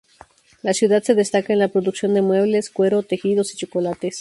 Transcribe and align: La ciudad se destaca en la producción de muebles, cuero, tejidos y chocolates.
La 0.63 0.73
ciudad 0.73 1.03
se 1.03 1.13
destaca 1.13 1.53
en 1.53 1.59
la 1.59 1.67
producción 1.67 2.15
de 2.15 2.23
muebles, 2.23 2.71
cuero, 2.71 3.03
tejidos 3.03 3.53
y 3.53 3.57
chocolates. 3.57 4.09